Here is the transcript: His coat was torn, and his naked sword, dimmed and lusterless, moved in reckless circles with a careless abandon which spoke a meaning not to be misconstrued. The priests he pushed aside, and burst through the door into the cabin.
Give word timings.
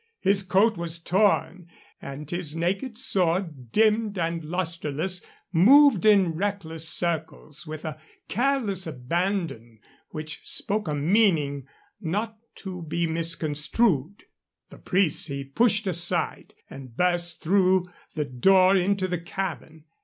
His 0.19 0.41
coat 0.41 0.77
was 0.77 0.97
torn, 0.97 1.67
and 2.01 2.27
his 2.27 2.55
naked 2.55 2.97
sword, 2.97 3.71
dimmed 3.71 4.17
and 4.17 4.43
lusterless, 4.43 5.21
moved 5.53 6.07
in 6.07 6.33
reckless 6.33 6.89
circles 6.89 7.67
with 7.67 7.85
a 7.85 7.99
careless 8.27 8.87
abandon 8.87 9.77
which 10.09 10.39
spoke 10.41 10.87
a 10.87 10.95
meaning 10.95 11.67
not 12.01 12.35
to 12.55 12.81
be 12.81 13.05
misconstrued. 13.05 14.23
The 14.71 14.79
priests 14.79 15.27
he 15.27 15.43
pushed 15.43 15.85
aside, 15.85 16.55
and 16.67 16.97
burst 16.97 17.43
through 17.43 17.87
the 18.15 18.25
door 18.25 18.75
into 18.75 19.07
the 19.07 19.19
cabin. 19.21 19.83